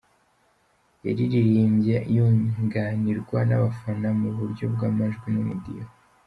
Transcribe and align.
Yayiririmbye 1.05 1.95
yunganirwa 2.15 3.39
n'abafana 3.49 4.07
mu 4.19 4.29
buryo 4.37 4.65
bw'amajwi 4.73 5.27
n'umudiho. 5.33 5.89